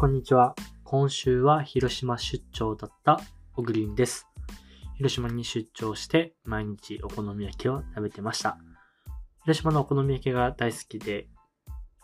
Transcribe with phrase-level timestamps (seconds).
[0.00, 0.54] こんにちは。
[0.82, 3.20] 今週は広島出張だった
[3.54, 4.26] オグリンです。
[4.96, 8.56] 広島に出張して毎日お好み焼きを食べてました。
[9.42, 11.28] 広島のお好み焼きが大好きで、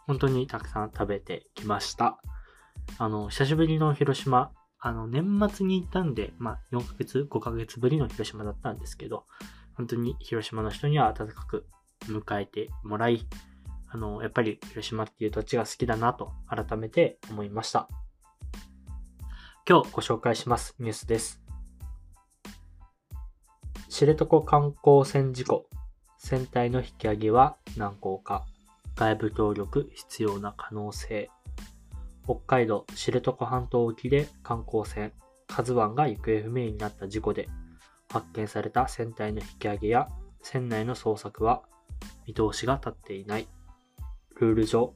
[0.06, 2.20] 本当にたくさん食べてきました。
[2.98, 9.24] あの、久しぶりの広島、あの、年末に行ったんで、まあ、4ヶ月、5ヶ月ぶりの広島だったんですけど、
[9.72, 11.66] 本当に広島の人には温かく
[12.02, 13.26] 迎えてもらい、
[13.88, 17.88] あの、やっぱり広島っていう土地が好きだなと改めて思いました。
[19.68, 21.40] 今日ご紹介しますニュースです。
[23.88, 25.68] 知床観光船事故、
[26.18, 28.44] 船体の引き上げは難航か、
[28.94, 31.30] 外部協力必要な可能性。
[32.24, 35.12] 北海道知床半島沖で観光船
[35.46, 37.48] カズワンが行方不明になった事故で
[38.10, 40.08] 発見された船体の引き上げや
[40.42, 41.62] 船内の捜索は
[42.26, 43.48] 見通しが立っていない。
[44.38, 44.92] ルール上、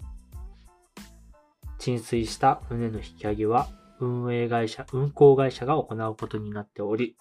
[1.79, 7.17] 沈水した船の引き上げは運営会社、運航会社が行うことになっており、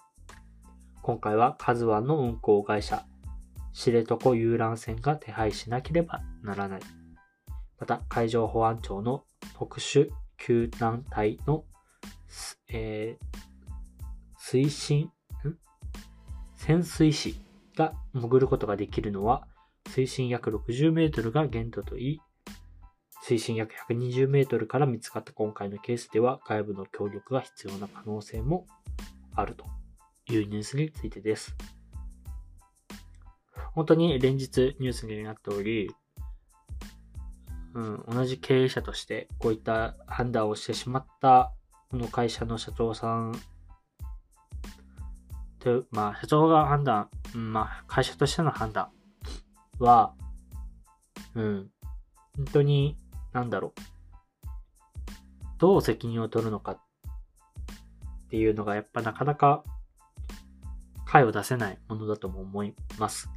[1.02, 3.06] 今回はカズワンの運航会社、
[3.72, 6.80] 知床遊覧船が手配しなければならない。
[7.78, 11.64] また、海上保安庁の特殊救難隊の、
[12.68, 15.10] えー、推進、
[16.56, 17.40] 潜水士
[17.74, 19.46] が潜ることができるのは、
[19.88, 22.20] 水深約60メートルが限度といい、
[23.22, 28.66] 水深約120メートルから見つかった今回のケースでは外部の協力が必要な可能性も
[29.34, 29.64] あると
[30.32, 31.54] いうニュースについてです。
[33.74, 35.90] 本当に連日ニュースになっており、
[37.74, 41.52] うん、同じ経営者としてこういった判断をしてしまった
[41.88, 43.40] この会社の社長さん
[45.60, 48.88] と、まあ、社長が判断、まあ、会社としての判断
[49.80, 50.14] は、
[51.34, 51.70] うん、
[52.36, 52.96] 本当に、
[53.32, 53.80] なんだろう、
[55.58, 56.78] どう責任を取るのかっ
[58.30, 59.64] ていうのが、やっぱなかなか、
[61.06, 63.28] 解を出せないものだとも思います。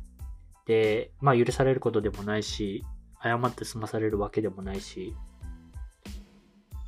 [0.68, 2.86] で、まあ、許されることでもないし、
[3.22, 5.16] 謝って済まされるわけでもないし、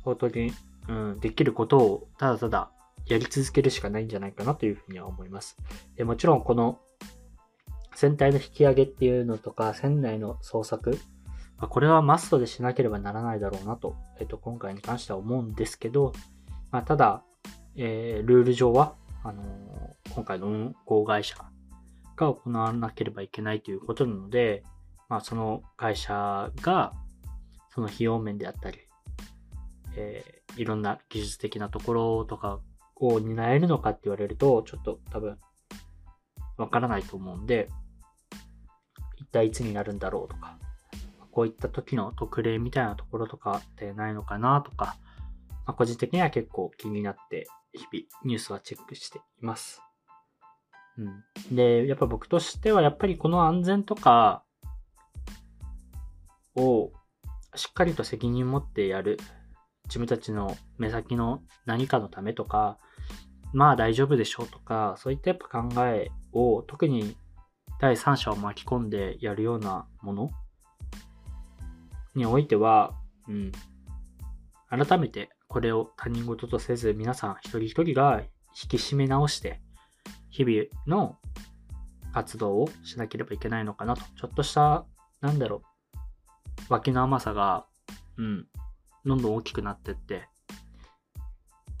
[0.02, 0.52] 本当に、
[0.88, 2.70] うん、できることをただただ
[3.06, 5.56] やり続けるしかないんじゃないかなというふうには思います。
[5.96, 6.78] でもちろんこの
[7.96, 10.92] 船体の引き上げっていうのとか、船内の捜索、
[11.58, 16.12] まあ、これはマストでしなければならないだろうなと、えっと、今回に関しては思うんですけど、
[16.70, 17.24] まあ、ただ、
[17.74, 19.46] えー、ルール上は、あのー
[20.14, 21.36] 今回の運航会社
[22.16, 24.62] が行わなければいけないということなので、
[25.10, 26.94] まあ、その会社が、
[27.74, 28.78] その費用面であったり、
[29.96, 32.60] えーいろんな技術的なところとか
[32.96, 35.38] を担えるのかって言われると、ちょっと多分、
[36.56, 37.68] わからないと思うんで、
[39.36, 40.58] 体いつになるんだろうとか、
[41.30, 44.96] こういった時の特例みたいなところとかってないのかなとか、
[45.66, 49.82] まあ、個人的には結構気になって、日々ニュースはチェックしています。
[50.96, 51.54] うん。
[51.54, 54.44] で、やっぱ僕としては、やっぱりこの安全とか
[56.54, 56.90] を
[57.54, 59.18] しっかりと責任持ってやる。
[59.84, 62.78] 自分たちの目先の何かのためとか、
[63.52, 67.16] まあ大丈夫でしょうとか、そういったやっぱ考えを特に
[67.80, 70.30] 第三者を巻き込んでやるようなもの？
[72.14, 72.94] においては、
[73.28, 73.52] うん、
[74.70, 78.22] 改めてこれを他人事とせず皆さん一人一人が
[78.60, 79.60] 引き締め直して
[80.30, 81.16] 日々の
[82.12, 84.02] 活動をしなければいけないのかなと。
[84.18, 84.86] ちょっとした、
[85.20, 85.60] なんだろ
[86.70, 87.66] う、脇の甘さが、
[88.16, 88.46] うん、
[89.04, 90.26] どんどん大きくなってって、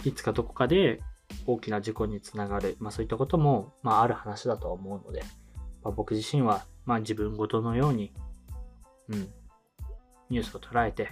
[0.04, 1.00] いつかどこかで
[1.46, 5.24] 大きな事故につながる、まあそういったことも、まあある話だとは思うので、
[5.86, 8.12] まあ、僕自身は、まあ自分ごとのように、
[9.08, 9.28] うん、
[10.30, 11.10] ニュースを捉えて、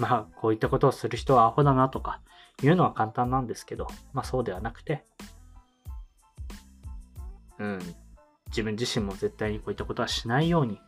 [0.00, 2.20] まあこういったことをする人はアホだなとか
[2.60, 5.04] 言うのは簡単なんですけど、まあそうではなくて、
[7.60, 7.78] うん、
[8.48, 10.80] 自分自身も絶対にこういったことはしないように、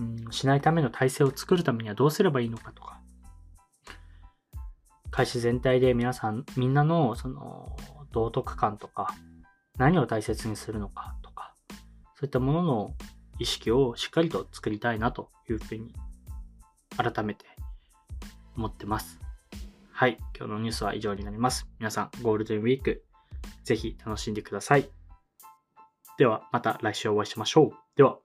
[0.00, 2.98] うん、しないための体制を作るためにはどうすればいいのかとか、
[5.12, 7.76] 会社全体で皆さん、みんなのその
[8.10, 9.14] 道徳感とか、
[9.76, 11.23] 何を大切にするのかとか、
[12.16, 12.94] そういったものの
[13.38, 15.92] 意識をしっかりと作りたいなというふうに
[16.96, 17.46] 改めて
[18.56, 19.20] 思ってます。
[19.90, 21.68] はい、今日のニュースは以上になります。
[21.78, 23.04] 皆さん、ゴールデンウィーク、
[23.64, 24.88] ぜひ楽しんでください。
[26.18, 27.72] では、また来週お会いしましょう。
[27.96, 28.23] では。